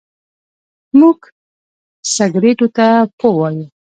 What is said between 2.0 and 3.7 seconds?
سګرېټو ته پو وايو.